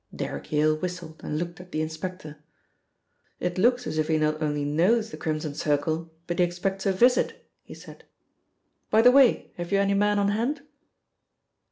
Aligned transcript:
Derrick 0.15 0.51
Yale 0.51 0.77
whistled 0.77 1.23
and 1.23 1.37
looked 1.37 1.61
at 1.61 1.71
the 1.71 1.79
inspector. 1.79 2.37
"It 3.39 3.59
looks 3.59 3.85
as 3.85 3.99
if 3.99 4.07
he 4.07 4.17
not 4.17 4.41
only 4.41 4.65
knows 4.65 5.11
the 5.11 5.15
Crimson 5.17 5.53
Circle, 5.53 6.11
but 6.25 6.39
he 6.39 6.43
expects 6.43 6.87
a 6.87 6.91
visit," 6.91 7.47
he 7.61 7.75
said. 7.75 8.05
"By 8.89 9.03
the 9.03 9.11
way, 9.11 9.51
have 9.57 9.71
you 9.71 9.77
any 9.77 9.93
men 9.93 10.17
on 10.17 10.29
hand?" 10.29 10.63